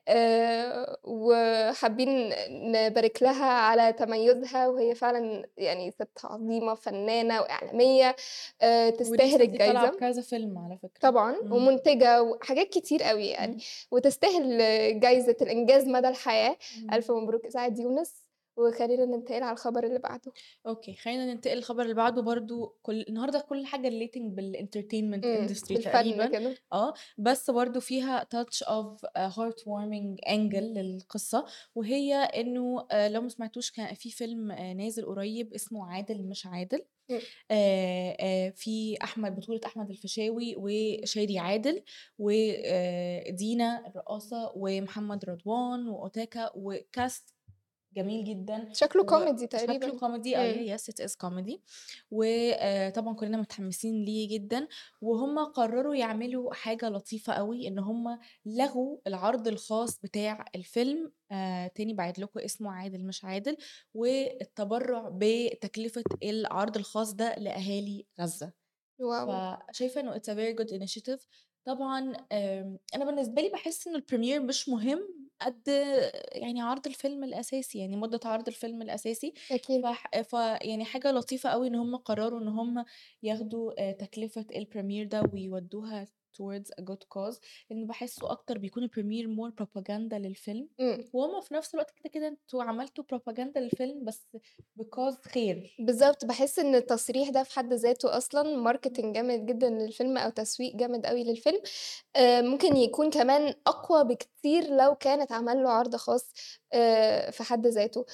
آآ 0.07 0.97
وحابين 1.03 2.33
نبارك 2.71 3.23
لها 3.23 3.45
على 3.45 3.93
تميزها، 3.93 4.67
وهي 4.67 4.95
فعلًا 4.95 5.49
يعني 5.57 5.91
سِت 5.91 6.09
عظيمة، 6.23 6.73
فنانة 6.75 7.41
وإعلامية، 7.41 8.15
آآ 8.61 8.89
تستاهل 8.89 9.41
الجايزة. 9.41 9.89
بكذا 9.89 10.21
فيلم 10.21 10.57
على 10.57 10.77
فكرة. 10.77 10.99
طبعًا، 11.09 11.35
إمم. 11.41 11.53
ومنتجة 11.53 12.23
وحاجات 12.23 12.69
كتير 12.69 13.11
أوي 13.11 13.25
يعني، 13.27 13.51
إمم. 13.53 13.61
وتستاهل 13.91 14.57
جايزة 14.99 15.35
الإنجاز 15.41 15.87
مدى 15.87 16.07
الحياة. 16.07 16.57
ألف 16.93 17.11
إمم. 17.11 17.23
مبروك 17.23 17.45
إسعاد 17.45 17.79
يونس، 17.79 18.13
وخلّينا 18.57 19.05
ننتقل 19.05 19.43
على 19.43 19.51
الخبر 19.53 19.83
اللي 19.83 19.99
بعده. 19.99 20.33
أوكي، 20.67 20.93
خلّينا 20.95 21.33
ننتقل 21.33 21.55
للخبر 21.57 21.81
اللي 21.83 21.93
بعده 21.93 22.21
برضه 22.21 22.77
كل 22.83 23.01
النهارده 23.09 23.39
كل 23.39 23.65
بالentertainment 24.35 25.23
إمم، 25.23 25.47
industry 25.47 25.73
بالفن 25.73 25.83
تقريبًا، 25.83 26.31
كده. 26.31 26.57
آه، 26.73 26.93
بس 27.17 27.49
برضه 27.51 27.79
فيها 27.79 28.27
touch 28.35 28.67
of 28.67 28.97
a 29.17 29.31
heartwarming 29.35 30.15
angle 30.29 30.55
للقصة، 30.77 31.45
وهي 31.75 32.13
إنه 32.15 32.87
آآ 32.91 33.09
لو 33.09 33.21
ما 33.21 33.29
سمعتوش 33.29 33.71
كان 33.71 33.93
في 33.95 34.11
فيلم 34.11 34.51
آآ 34.51 34.73
نازل 34.73 35.05
قريب 35.05 35.53
اسمه 35.53 35.85
عادل 35.91 36.23
مش 36.23 36.45
عادل، 36.45 36.85
إمم. 37.09 37.21
آآ 37.51 38.17
آآ 38.21 38.51
في 38.51 38.97
أحمد 39.03 39.35
بطولة 39.35 39.59
أحمد 39.65 39.89
الفيشاوي 39.89 40.55
وشادي 40.57 41.39
عادل 41.39 41.83
و 42.19 42.29
آآ 42.65 43.31
دينا 43.31 43.87
الرقاصة 43.87 44.51
ومحمد 44.55 45.25
رضوان 45.25 45.87
وأوتاكا 45.87 46.49
وcast 46.49 47.33
جميل 47.93 48.23
جدًا، 48.25 48.69
شكله 48.73 49.03
كوميدي 49.03 49.47
شكله 49.55 49.93
تقريبًا. 49.95 49.99
كوميدي 49.99 50.37
آه 50.37 50.53
إمم. 50.53 50.71
yes 50.77 50.81
it 50.81 51.05
is 51.05 51.11
comedy 51.25 51.59
وآآ 52.11 52.89
طبعًا 52.89 53.13
كلنا 53.15 53.37
متحمسين 53.37 54.05
ليه 54.05 54.29
جدًا، 54.39 54.67
وهُم 55.01 55.39
قرروا 55.39 55.95
يعملوا 55.95 56.53
حاجة 56.53 56.89
لطيفة 56.89 57.33
أوي، 57.33 57.67
إن 57.67 57.79
هُم 57.79 58.19
لغوا 58.45 58.97
العرض 59.07 59.47
الخاص 59.47 59.99
بتاع 59.99 60.45
الفيلم 60.55 61.11
آآ 61.31 61.67
تاني 61.67 61.93
باعيد 61.93 62.19
لكم 62.19 62.39
اسمه 62.39 62.71
عادل 62.71 63.05
مش 63.05 63.25
عادل، 63.25 63.57
والتبرع 63.93 65.09
بتكلفة 65.13 66.03
العرض 66.23 66.77
الخاص 66.77 67.13
ده 67.13 67.35
لأهالي 67.35 68.05
غزة. 68.21 68.53
واو! 68.99 69.31
فشايفة 69.71 70.01
إنه 70.01 70.13
it's 70.15 70.29
a 70.29 70.35
very 70.35 70.53
good 70.61 70.71
initiative 70.79 71.27
طبعًا 71.65 72.13
آمم 72.31 72.79
أنا 72.95 73.05
بالنسبة 73.05 73.41
لي 73.41 73.49
باحس 73.49 73.87
إن 73.87 74.01
الpremiere 74.01 74.41
مش 74.41 74.69
مهم 74.69 75.30
قد 75.45 75.67
يعني 76.31 76.61
عرض 76.61 76.87
الفيلم 76.87 77.23
الأساسي، 77.23 77.79
يعني 77.79 77.95
مدة 77.95 78.19
عرض 78.25 78.47
الفيلم 78.47 78.81
الأساسي، 78.81 79.33
أكيد. 79.51 79.83
فح 79.83 80.21
فيعني 80.21 80.85
حاجة 80.85 81.11
لطيفة 81.11 81.49
أوي 81.49 81.67
إن 81.67 81.75
هُم 81.75 81.95
قرروا 81.95 82.39
إن 82.41 82.47
هُم 82.47 82.85
ياخدوا 83.23 83.73
آآ 83.89 83.91
تكلفة 83.91 84.45
الpremiere 84.55 85.07
ده 85.07 85.23
ويودوها 85.33 86.07
towards 86.37 86.69
a 86.81 86.83
good 86.83 87.03
cause 87.15 87.39
لإن 87.69 87.87
باحسه 87.87 88.31
أكتر 88.31 88.57
بيكون 88.57 88.87
الpremiere 88.87 89.27
more 89.27 89.53
propaganda 89.63 90.13
للفيلم، 90.13 90.69
إمم. 90.79 91.05
وهُم 91.13 91.41
في 91.41 91.53
نفس 91.53 91.73
الوقت 91.73 91.91
كده، 91.91 92.09
كده 92.09 92.27
أنتم 92.27 92.61
عملتوا 92.61 93.03
propaganda 93.15 93.57
للفيلم 93.57 94.05
بس 94.05 94.27
because 94.81 95.27
خير. 95.27 95.77
بالضبط، 95.79 96.25
باحس 96.25 96.59
إن 96.59 96.75
التصريح 96.75 97.29
ده 97.29 97.43
في 97.43 97.53
حد 97.55 97.73
ذاته 97.73 98.17
أصلًا 98.17 98.71
marketing 98.73 99.05
جامد 99.05 99.45
جدًا 99.45 99.69
للفيلم 99.69 100.17
أو 100.17 100.29
تسويق 100.29 100.75
جامد 100.75 101.05
أوي 101.05 101.23
للفيلم، 101.23 101.61
آآ 102.15 102.41
ممكن 102.41 102.77
يكون 102.77 103.09
كمان 103.09 103.53
أقوى 103.67 104.03
بكتير 104.03 104.63
لو 104.75 104.95
كان 104.95 105.21
اتعمل 105.21 105.63
له 105.63 105.69
عرض 105.69 105.95
خاص 105.95 106.33
آآ 106.73 107.31
في 107.31 107.43
حد 107.43 107.67
ذاته. 107.67 108.05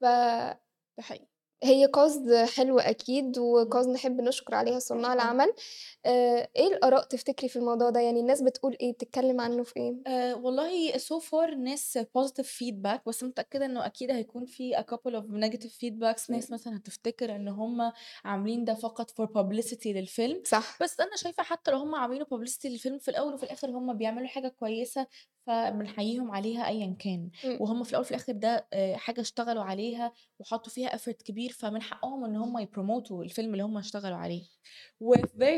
ف 0.00 0.04
ده 0.04 1.02
حقيقي. 1.02 1.35
هي 1.62 1.88
cause 1.96 2.32
حلو 2.56 2.78
أكيد 2.78 3.38
إمم. 3.38 3.70
وcause 3.70 3.88
نحب 3.88 4.20
نشكر 4.20 4.54
عليها 4.54 4.78
صُناع 4.78 5.14
طبعًا. 5.14 5.14
العمل. 5.14 5.52
آآ 6.06 6.48
إيه 6.56 6.66
الآراء 6.68 7.04
تفتكري 7.04 7.48
في 7.48 7.56
الموضوع 7.56 7.90
ده؟ 7.90 8.00
يعني 8.00 8.20
الناس 8.20 8.42
بتقول 8.42 8.76
إيه، 8.80 8.92
بتتكلم 8.92 9.40
عنه 9.40 9.62
في 9.62 9.76
إيه؟ 9.76 9.96
آآ 10.06 10.34
والله 10.34 10.92
so 10.92 11.20
far 11.22 11.54
ناس 11.56 11.98
positive 11.98 12.44
feedback 12.46 13.00
بس 13.06 13.22
متأكدة 13.24 13.64
إنه 13.66 13.86
أكيد 13.86 14.10
هيكون 14.10 14.44
في 14.46 14.74
a 14.76 14.80
couple 14.80 15.12
of 15.12 15.24
negative 15.24 15.70
feedbacks 15.72 16.30
ناس 16.30 16.30
إمم. 16.30 16.54
مثلًا 16.54 16.76
هتفتكر 16.76 17.36
إن 17.36 17.48
هُم 17.48 17.92
عاملين 18.24 18.64
ده 18.64 18.74
فقط 18.74 19.10
for 19.10 19.24
publicity 19.26 19.86
للفيلم، 19.86 20.42
صح. 20.44 20.78
بس 20.82 21.00
أنا 21.00 21.16
شايفة 21.16 21.42
حتى 21.42 21.70
لو 21.70 21.78
هُم 21.78 21.94
عاملينه 21.94 22.24
publicity 22.24 22.66
للفيلم 22.66 22.98
في 22.98 23.08
الأول 23.10 23.34
وفي 23.34 23.42
الآخر 23.44 23.70
هُم 23.70 23.92
بيعملوا 23.94 24.26
حاجة 24.28 24.48
كويسة، 24.48 25.06
فبنحييهم 25.46 26.30
عليها 26.30 26.68
أيًا 26.68 26.96
كان، 26.98 27.30
إمم. 27.44 27.56
وهُم 27.60 27.84
في 27.84 27.90
الأول 27.90 28.04
وفي 28.04 28.10
الآخر 28.10 28.32
ده 28.32 28.68
آآ 28.72 28.96
حاجة 28.96 29.20
اشتغلوا 29.20 29.62
عليها 29.64 30.12
وحطّوا 30.38 30.72
فيها 30.72 30.96
effort 30.96 31.22
كبير، 31.24 31.52
فمن 31.52 31.82
حقهم 31.82 32.24
إن 32.24 32.36
هُم 32.36 32.58
يبروموتوا 32.58 33.24
الفيلم 33.24 33.52
اللي 33.52 33.62
هُم 33.64 33.78
اشتغلوا 33.78 34.16
عليه. 34.18 34.42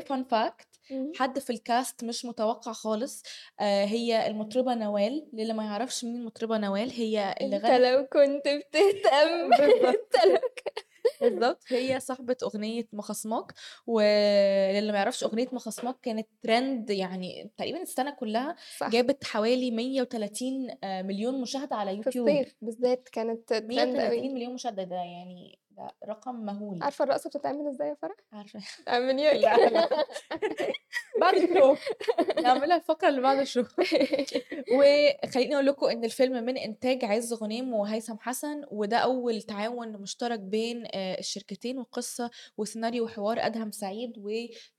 fun 0.02 0.24
fact 0.34 0.66
إمم. 0.92 1.12
حد 1.16 1.38
في 1.38 1.52
الcast 1.56 2.04
مش 2.04 2.24
متوقع 2.24 2.72
خالص، 2.72 3.22
آآ 3.60 3.84
هي 3.84 4.26
المطربة 4.26 4.74
نوال، 4.74 5.28
للي 5.32 5.52
ما 5.52 5.64
يعرفش 5.64 6.04
مين 6.04 6.16
المطربة 6.16 6.58
نوال 6.58 6.90
هي 6.90 7.34
اللي 7.40 7.56
غنت 7.56 7.80
لو 7.80 8.06
كنت 8.06 8.48
بتهتم 8.48 9.50
لو 10.32 10.38
بالضبط، 11.20 11.62
هي 11.72 12.00
صاحبة 12.00 12.36
أغنية 12.42 12.88
مخاصماك، 12.92 13.52
وللي 13.86 14.92
ما 14.92 14.98
يعرفش 14.98 15.24
أغنية 15.24 15.48
مخاصماك 15.52 16.00
كانت 16.02 16.28
trend 16.46 16.90
يعني 16.90 17.50
تقريبًا 17.56 17.82
السنة 17.82 18.10
كلها 18.10 18.56
صح. 18.76 18.92
جابت 18.92 19.24
حوالي 19.24 19.70
130 19.70 20.70
آآ 20.84 21.02
مليون 21.02 21.40
مشاهدة 21.40 21.76
على 21.76 21.96
في 22.00 22.06
يوتيوب. 22.06 22.08
الصيف 22.08 22.54
بالذات 22.62 23.08
كانت 23.08 23.54
trend 23.54 23.62
130 23.64 24.00
أوي. 24.00 24.34
مليون 24.34 24.54
مشاهدة 24.54 24.84
ده 24.84 24.96
يعني 24.96 25.58
ده 25.78 25.90
رقم 26.08 26.34
مهول. 26.34 26.82
عارفة 26.82 27.04
الرقصة 27.04 27.30
بتتعمل 27.30 27.68
إزاي 27.68 27.88
يا 27.88 27.94
فرح؟ 28.02 28.16
عارفاها. 28.32 28.62
اعمليها 28.88 29.32
لا، 29.56 29.68
لا. 29.68 29.88
بعد 31.20 31.34
ال 31.34 31.43
show 31.43 31.76
نعملها 32.42 32.76
الفقرة 32.76 33.08
اللي 33.08 33.20
بعد 33.20 33.38
ال 33.38 33.43
show. 33.43 33.64
وخلّيني 34.74 35.54
أقول 35.54 35.66
لكم 35.66 35.86
إن 35.86 36.04
الفيلم 36.04 36.44
من 36.44 36.56
إنتاج 36.56 37.04
عز 37.04 37.32
غنيم 37.34 37.74
وهيثم 37.74 38.16
حسن، 38.20 38.62
وده 38.70 38.96
أول 38.96 39.42
تعاون 39.42 39.92
مشترك 39.92 40.40
بين 40.40 40.86
آآ 40.94 41.18
الشركتين 41.18 41.78
وقصة 41.78 42.30
وسيناريو 42.56 43.04
وحوار 43.04 43.38
أدهم 43.46 43.70
سعيد 43.70 44.18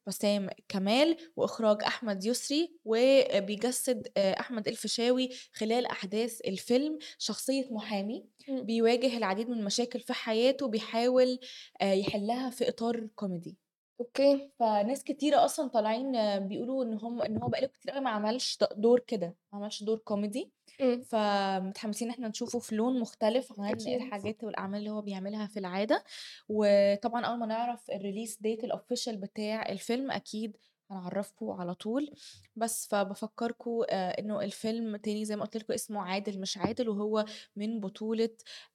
وبسام 0.09 0.49
كمال، 0.69 1.17
وإخراج 1.35 1.83
أحمد 1.83 2.25
يسري، 2.25 2.79
وبيجسد 2.85 4.07
آآ 4.17 4.39
أحمد 4.39 4.67
الفيشاوي 4.67 5.29
خلال 5.53 5.85
أحداث 5.85 6.41
الفيلم 6.47 6.97
شخصية 7.17 7.67
محامي. 7.71 8.25
بيواجه 8.49 9.17
العديد 9.17 9.49
من 9.49 9.59
المشاكل 9.59 9.99
في 9.99 10.13
حياته 10.13 10.67
بيحاول 10.67 11.39
آآ 11.81 11.93
يحلها 11.93 12.49
في 12.49 12.69
إطار 12.69 13.07
كوميدي. 13.15 13.57
okay. 13.99 14.51
فناس 14.59 15.03
كتيرة 15.03 15.45
أصلًا 15.45 15.67
طالعين 15.67 16.11
بيقولوا 16.47 16.83
إن 16.83 16.93
هم 16.93 17.21
إن 17.21 17.41
هو 17.43 17.47
بقى 17.49 17.61
له 17.61 17.67
كتير 17.67 17.93
أوي 17.93 18.01
ما 18.01 18.09
عملش 18.09 18.57
دور 18.77 18.99
كده، 18.99 19.27
ما 19.53 19.59
عملش 19.59 19.83
دور 19.83 19.97
كوميدي، 19.97 20.51
إمم. 20.81 21.01
فمتحمسين 21.01 22.07
إن 22.07 22.13
إحنا 22.13 22.27
نشوفه 22.27 22.59
في 22.59 22.75
لون 22.75 22.99
مختلف 22.99 23.59
عن 23.59 23.65
أكيد. 23.71 23.87
الحاجات 24.01 24.43
والأعمال 24.43 24.79
اللي 24.79 24.89
هو 24.89 25.01
بيعملها 25.01 25.47
في 25.47 25.59
العادة، 25.59 26.03
وطبعًا 26.49 27.25
أول 27.25 27.39
ما 27.39 27.45
نعرف 27.45 27.91
الrelease 27.91 28.33
date 28.47 28.65
الofficial 28.69 29.15
بتاع 29.15 29.69
الفيلم 29.69 30.11
أكيد 30.11 30.57
هنعرّفكم 30.91 31.49
على 31.51 31.73
طول، 31.75 32.11
بس 32.55 32.87
فبافكّركم 32.87 33.81
آآ 33.89 34.19
إنه 34.19 34.41
الفيلم 34.41 34.95
تاني 34.95 35.25
زي 35.25 35.35
ما 35.35 35.43
قُلت 35.43 35.57
لكم 35.57 35.73
اسمه 35.73 36.01
عادل 36.01 36.39
مش 36.41 36.57
عادل، 36.57 36.89
وهو 36.89 37.25
من 37.55 37.79
بطولة 37.79 38.29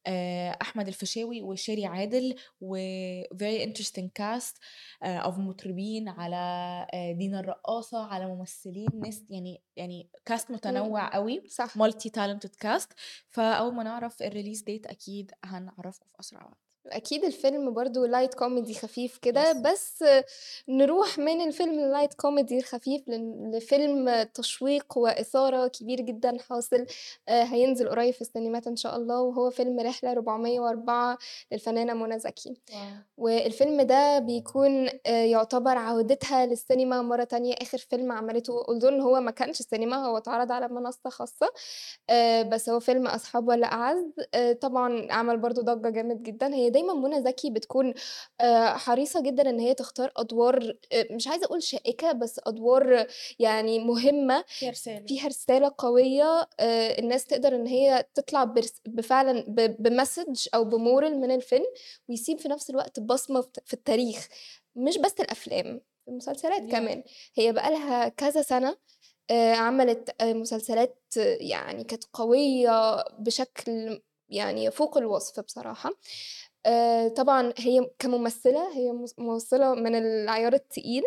آآ 0.06 0.50
أحمد 0.62 0.88
الفيشاوي 0.88 1.42
وشيري 1.42 1.86
عادل، 1.86 2.34
وvery 2.64 3.66
interesting 3.68 4.08
cast 4.20 4.54
آآ 5.02 5.22
of 5.30 5.38
مطربين 5.38 6.08
على 6.08 6.86
دينا 7.18 7.40
الرقاصة، 7.40 8.04
على 8.06 8.26
ممثلين 8.26 9.00
ناس 9.00 9.24
يعني 9.30 9.62
يعني 9.76 10.10
cast 10.30 10.50
إمم. 10.50 10.50
متنوع 10.50 11.16
أوي 11.16 11.42
صح. 11.48 11.78
multi 11.78 12.10
talented 12.18 12.50
cast 12.66 12.88
فأول 13.28 13.74
ما 13.74 13.82
نعرف 13.82 14.22
الrelease 14.22 14.60
date 14.60 14.90
أكيد 14.90 15.32
هنعرّفكم 15.44 16.06
في 16.12 16.20
أسرع 16.20 16.44
وقت. 16.44 16.73
أكيد 16.86 17.24
الفيلم 17.24 17.74
برضه 17.74 18.08
light 18.08 18.30
comedy 18.30 18.72
خفيف 18.76 19.18
كده، 19.18 19.52
Yes. 19.52 19.56
بس 19.56 20.04
نروح 20.68 21.18
من 21.18 21.40
الفيلم 21.40 21.92
الlight 21.92 22.10
comedy 22.26 22.52
الخفيف 22.52 23.02
لفيلم 23.08 24.22
تشويق 24.34 24.98
وإثارة 24.98 25.66
كبير 25.66 26.00
جدًا 26.00 26.38
حاصل 26.38 26.86
آآ 27.28 27.44
هينزل 27.44 27.88
قريب 27.88 28.14
في 28.14 28.20
السينمات 28.20 28.66
إن 28.66 28.76
شاء 28.76 28.96
الله، 28.96 29.20
وهو 29.20 29.50
فيلم 29.50 29.80
رحلة 29.80 30.12
404 30.12 31.18
للفنانة 31.52 31.94
منى 31.94 32.18
زكي. 32.18 32.60
والفيلم 33.18 33.82
ده 33.82 34.18
بيكون 34.18 34.88
آآ 35.06 35.24
يعتبر 35.24 35.76
عودتها 35.78 36.46
للسينما 36.46 37.02
مرة 37.02 37.24
تانية، 37.24 37.54
آخر 37.54 37.78
فيلم 37.78 38.12
عملته 38.12 38.64
إن 38.88 39.00
هو 39.00 39.20
ما 39.20 39.30
كانش 39.30 39.62
سينما 39.62 40.06
هو 40.06 40.16
اتعرض 40.16 40.52
على 40.52 40.68
منصة 40.68 41.10
خاصة، 41.10 41.48
آآ 42.10 42.42
بس 42.42 42.68
هو 42.68 42.80
فيلم 42.80 43.06
أصحاب 43.06 43.48
ولا 43.48 43.66
آآ 44.34 44.52
طبعًا 44.52 45.12
عمل 45.12 45.36
برضه 45.36 45.62
ضجة 45.62 45.90
جامد 45.90 46.22
جدًا، 46.22 46.54
هي 46.54 46.70
دايمًا 46.74 46.94
منى 46.94 47.22
زكي 47.22 47.50
بتكون 47.50 47.94
آآ 48.40 48.74
حريصة 48.76 49.22
جدًا 49.22 49.50
إن 49.50 49.60
هي 49.60 49.74
تختار 49.74 50.12
أدوار 50.16 50.74
آآ 50.92 51.08
مش 51.12 51.28
عايزة 51.28 51.46
أقول 51.46 51.62
شائكة، 51.62 52.12
بس 52.12 52.40
أدوار 52.46 53.06
يعني 53.38 53.78
مهمة 53.78 54.44
فيها 54.58 54.70
رسالة. 54.70 55.06
فيها 55.08 55.28
رسالة 55.28 55.74
قوية 55.78 56.48
آآ 56.60 56.98
الناس 56.98 57.26
تقدر 57.26 57.56
إن 57.56 57.66
هي 57.66 58.04
تطلع 58.14 58.44
بفعلًا 58.86 59.44
ب 59.48 59.76
بmessage 59.88 60.48
أو 60.54 60.70
بmoral 60.70 61.12
من 61.12 61.30
الفيلم، 61.30 61.66
ويسيب 62.08 62.38
في 62.40 62.48
نفس 62.48 62.70
الوقت 62.70 63.00
بصمة 63.00 63.42
في 63.66 63.74
التاريخ، 63.74 64.28
مش 64.76 64.98
بس 64.98 65.20
الأفلام، 65.20 65.80
المسلسلات. 66.08 66.62
كمان، 66.72 67.02
هي 67.36 67.52
بقى 67.52 67.70
لها 67.70 68.08
كذا 68.08 68.42
آآ 69.30 69.54
عملت 69.54 70.22
مسلسلات 70.22 71.02
يعني 71.40 71.84
كانت 71.84 72.04
قوية 72.12 73.04
بشكل 73.18 74.02
يعني 74.28 74.64
يفوق 74.64 74.98
الوصف 74.98 75.40
بصراحة. 75.40 75.90
آآ 76.66 77.08
طبعًا 77.08 77.52
هي 77.58 77.90
كممثلة 77.98 78.72
هي 78.76 78.92
مس 78.92 79.14
ممثلة 79.18 79.74
من 79.74 79.94
العيار 79.94 80.52
التقيل،. 80.54 81.02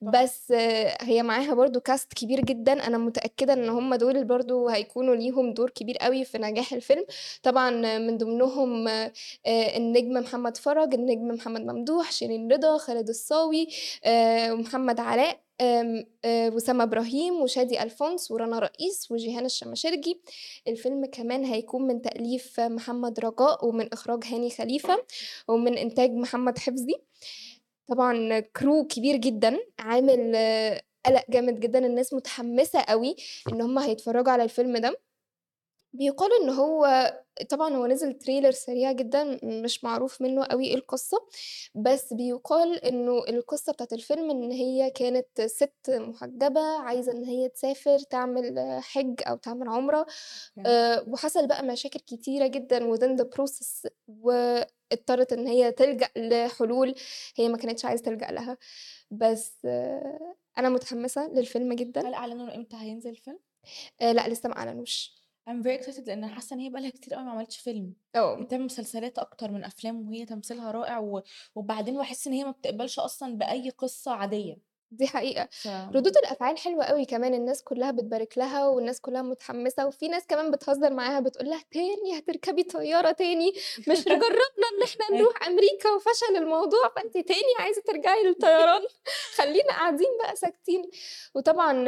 بس 0.00 0.52
هي 1.00 1.22
معاها 1.22 1.54
برضه 1.54 1.82
cast 1.90 2.06
كبير 2.16 2.40
جدًا، 2.40 2.86
أنا 2.86 2.98
متأكدة 2.98 3.52
إن 3.52 3.68
هم 3.68 3.94
دول 3.94 4.24
برضه 4.24 4.70
هيكونوا 4.74 5.14
ليهم 5.16 5.54
دور 5.54 5.70
كبير 5.70 5.96
أوي 6.06 6.24
في 6.24 6.38
نجاح 6.38 6.72
الفيلم، 6.72 7.04
طبعًا 7.42 7.98
من 7.98 8.18
ضمنهم 8.18 8.88
آآ 8.88 9.12
النجم 9.76 10.12
محمد 10.12 10.56
فرج، 10.56 10.94
النجم 10.94 11.28
محمد 11.28 11.60
ممدوح، 11.60 12.12
شيرين 12.12 12.52
رضا، 12.52 12.78
خالد 12.78 13.08
الصاوي، 13.08 13.68
آآ 14.04 14.52
ومحمد 14.52 15.00
علاء، 15.00 15.40
وسام 16.26 16.80
إبراهيم، 16.80 17.34
وشادي 17.42 17.82
ألفونس، 17.82 18.30
ورنا 18.30 18.58
رئيس، 18.58 19.10
وجيهان 19.10 19.44
الشماشرجي. 19.44 20.20
الفيلم 20.68 21.06
كمان 21.06 21.44
هيكون 21.44 21.82
من 21.86 22.02
تأليف 22.02 22.60
محمد 22.60 23.20
رجاء، 23.20 23.66
ومن 23.66 23.92
إخراج 23.92 24.24
هاني 24.24 24.50
خليفة، 24.50 25.04
ومن 25.48 25.78
إنتاج 25.78 26.10
محمد 26.10 26.58
حفظي. 26.58 26.94
طبعًا 27.88 28.40
crew 28.40 28.86
كبير 28.88 29.16
جدًا، 29.16 29.58
عامل 29.78 30.36
قلق 31.06 31.24
جامد 31.30 31.60
جدًا، 31.60 31.86
الناس 31.86 32.14
متحمسة 32.14 32.80
أوي 32.80 33.16
إن 33.52 33.60
هم 33.60 33.78
هيتفرجوا 33.78 34.32
على 34.32 34.42
الفيلم 34.44 34.76
ده. 34.76 35.00
بيُقال 35.98 36.30
إن 36.42 36.48
هو 36.50 37.12
طبعًا 37.50 37.74
هو 37.76 37.86
نزل 37.86 38.18
trailer 38.24 38.50
سريع 38.50 38.92
جدًا 38.92 39.40
مش 39.44 39.84
معروف 39.84 40.22
منه 40.22 40.44
أوي 40.44 40.66
إيه 40.66 40.74
القصة، 40.74 41.18
بس 41.74 42.12
بيُقال 42.12 42.84
إنه 42.84 43.18
القصة 43.28 43.72
بتاعة 43.72 43.88
الفيلم 43.92 44.30
إن 44.30 44.52
هي 44.52 44.90
كانت 44.90 45.40
سِت 45.40 45.72
محجبة 45.90 46.60
عايزة 46.60 47.12
إن 47.12 47.24
هي 47.24 47.48
تسافر 47.48 47.98
تعمل 47.98 48.60
حِج 48.82 49.20
أو 49.26 49.36
تعمل 49.36 49.68
عُمرة، 49.68 50.06
أوكي. 50.58 50.62
آآ 50.66 51.04
وحصل 51.08 51.46
بقى 51.48 51.62
مشاكل 51.64 52.00
كتيرة 52.00 52.46
جدًا 52.46 52.96
within 52.96 53.18
the 53.22 53.24
process 53.38 53.90
واضطرت 54.08 55.32
إن 55.32 55.46
هي 55.46 55.72
تلجأ 55.72 56.08
لحلول 56.16 56.94
هي 57.36 57.48
ما 57.48 57.56
كانتش 57.58 57.84
عايزة 57.84 58.04
تلجأ 58.04 58.26
لها، 58.32 58.58
بس 59.10 59.58
أنا 60.58 60.68
متحمسة 60.68 61.28
للفيلم 61.28 61.72
جدًا. 61.74 62.08
هل 62.08 62.14
أعلنوا 62.14 62.54
إمتى 62.56 62.76
هينزل 62.76 63.10
الفيلم؟ 63.10 63.38
آآ 64.02 64.12
لأ 64.14 64.28
لسه 64.28 64.48
ما 64.48 64.56
أعلنوش. 64.58 65.25
I'm 65.48 65.62
very 65.62 65.76
excited 65.78 66.06
لإن 66.08 66.24
أنا 66.24 66.34
حاسة 66.34 66.54
إن 66.54 66.60
هي 66.60 66.70
بقى 66.70 66.80
لها 66.82 66.90
كتير 66.90 67.16
أوي 67.16 67.24
ما 67.24 67.30
عملتش 67.30 67.58
فيلم، 67.60 67.94
آه. 68.14 68.46
بتعمل 68.46 68.64
مسلسلات 68.64 69.18
أكتر 69.18 69.50
من 69.50 69.64
أفلام، 69.64 70.08
وهي 70.08 70.26
تمثيلها 70.26 70.70
رائع 70.70 70.98
و 70.98 71.22
وبعدين 71.54 71.96
باحس 71.96 72.26
إن 72.26 72.32
هي 72.32 72.44
ما 72.44 72.50
بتقبلش 72.50 72.98
أصلًا 72.98 73.34
بأي 73.38 73.70
قصة 73.70 74.12
عادية. 74.12 74.75
دي 74.90 75.06
حقيقة. 75.06 75.48
ف 75.64 75.68
ردود 75.96 76.16
الأفعال 76.16 76.58
حلوة 76.58 76.84
أوي 76.84 77.04
كمان، 77.04 77.34
الناس 77.34 77.62
كلّها 77.62 77.90
بتبارك 77.90 78.38
لها 78.38 78.66
والناس 78.68 79.00
كلّها 79.00 79.22
متحمّسة 79.22 79.86
وفي 79.86 80.08
ناس 80.08 80.26
كمان 80.26 80.50
بتهزّر 80.50 80.92
معاها 80.92 81.20
بتقول 81.20 81.48
لها: 81.48 81.62
"تاني 81.70 82.18
هتركبي 82.18 82.62
طيارة 82.62 83.12
تاني؟ 83.12 83.52
مش 83.88 84.04
جرّبنا 84.08 84.66
إن 84.72 84.82
إحنا 84.84 85.16
أيوه. 85.16 85.22
نروح 85.22 85.46
أمريكا 85.46 85.90
وفشل 85.90 86.36
الموضوع، 86.36 86.88
فأنتِ 86.96 87.14
تاني 87.18 87.40
عايزة 87.60 87.82
ترجعي 87.86 88.22
للطيران؟ 88.22 88.82
خلّينا 89.36 89.68
قاعدين 89.68 90.08
بقى 90.22 90.36
ساكتين." 90.36 90.82
وطبعًا 91.34 91.84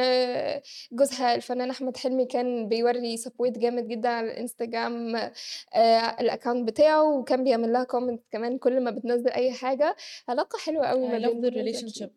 جوزها 0.93 1.35
الفنان 1.35 1.71
أحمد 1.71 1.97
حلمي 1.97 2.27
كان 2.27 2.69
بيورّي 2.69 3.17
support 3.17 3.59
جامد 3.59 3.89
جدًا 3.89 4.09
على 4.09 4.27
الإنستجرام 4.33 5.17
آآ 5.17 6.17
الaccount 6.21 6.65
بتاعه 6.67 7.03
وكان 7.19 7.45
بيعمل 7.45 7.73
لها 7.73 7.85
comment 7.93 8.19
كمان 8.31 8.59
كل 8.59 8.81
ما 8.85 8.91
بتنزّل 8.91 9.31
أي 9.31 9.53
حاجة، 9.53 9.97
علاقة 10.29 10.59
حلوة 10.59 10.87
أوي 10.87 11.09
ما 11.09 11.19
بين 11.19 11.43
relationship 11.51 12.09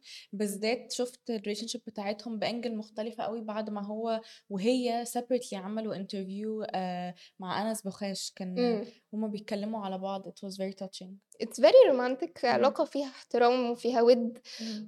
زكي. 0.44 0.71
بالذات 0.74 0.92
شُفت 0.92 1.32
الrelationship 1.32 1.80
بتاعتهم 1.88 2.40
بangle 2.40 2.72
مختلفة 2.72 3.24
أوي 3.24 3.42
بعد 3.42 3.70
ما 3.70 3.86
هو 3.86 4.22
وهي 4.50 5.06
separately 5.06 5.54
عملوا 5.54 5.96
interview 5.96 6.68
آآ 6.76 7.14
مع 7.40 7.70
أنس 7.70 7.82
بوخاش، 7.82 8.34
كان. 8.36 8.86
وهُم 9.12 9.28
بيتكلّموا 9.28 9.86
على 9.86 9.98
بعض 9.98 10.28
it 10.30 10.48
was 10.48 10.54
very 10.54 10.74
touching. 10.84 11.10
it's 11.44 11.60
very 11.60 11.92
romantic. 11.92 12.46
علاقة 12.46 12.86
فيها 12.86 13.08
احترام 13.08 13.70
وفيها 13.72 14.02
وِد. 14.02 14.38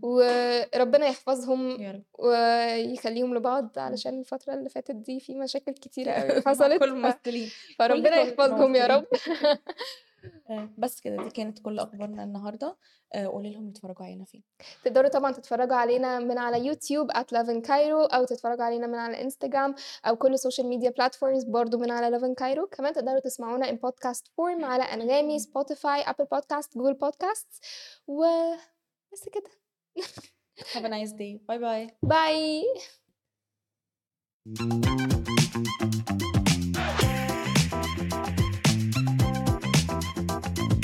وربنا 0.02 1.08
يحفظهم. 1.08 1.78
ويخلّيهم 2.20 3.36
لبعض. 3.36 3.80
علشان 3.80 4.20
الفترة 4.20 4.54
اللي 4.54 4.70
فاتت 4.70 4.96
دي 4.96 5.20
في 5.20 5.36
مشاكل 5.36 5.72
كتيرة 5.72 6.12
مع 6.46 6.52
حصلت 6.52 6.80
كل 6.80 6.90
الممثلين، 6.90 7.50
فربنا 7.80 8.18
يحفظهم 8.22 8.76
يا 8.76 8.88
رب. 8.88 9.06
آآ 10.50 10.70
بس 10.78 11.02
كده، 11.02 11.24
دي 11.24 11.30
كانت 11.30 11.60
كل 11.60 11.80
أخبارنا 11.80 12.24
النهارده، 12.24 12.78
آآ 13.14 13.28
قولي 13.28 13.54
لهم 13.54 13.70
يتفرّجوا 13.70 14.06
علينا 14.06 14.26
فين. 14.26 14.44
تقدروا 14.84 15.10
طبعًا 15.10 15.32
تتفرّجوا 15.32 15.76
علينا 15.76 16.20
من 16.20 16.38
على 16.38 16.66
يوتيوب 16.66 17.12
@loveincairo 17.12 18.14
أو 18.16 18.26
تتفرّجوا 18.26 18.64
علينا 18.64 18.88
من 18.88 18.96
على 18.96 19.22
إنستجرام 19.22 19.76
أو 20.06 20.16
كل 20.16 20.36
social 20.38 20.64
media 20.64 20.90
platforms 20.90 21.50
برضه 21.50 21.78
من 21.78 21.92
على 21.92 22.20
loveincairo 22.20 22.70
كمان 22.72 22.94
تقدروا 22.94 23.20
تسمعونا 23.20 23.68
in 23.72 23.76
podcast 23.76 24.24
form 24.28 24.64
على 24.64 24.84
أنغامي، 24.84 25.40
spotify، 25.40 26.06
apple 26.06 26.26
podcast، 26.36 26.68
google 26.78 26.98
podcasts 27.06 27.60
وبس 28.08 29.30
كده. 29.32 29.52
have 30.60 30.86
a 30.86 30.90
nice 30.90 31.12
day. 31.12 31.38
bye 31.52 31.60
bye. 31.60 31.94
باي. 32.04 32.64